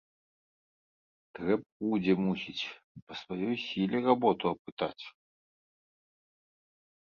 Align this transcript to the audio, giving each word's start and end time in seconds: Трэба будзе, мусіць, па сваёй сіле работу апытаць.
Трэба 1.39 1.57
будзе, 1.89 2.11
мусіць, 2.29 2.69
па 3.05 3.13
сваёй 3.21 3.55
сіле 3.67 3.97
работу 4.09 4.43
апытаць. 4.55 5.03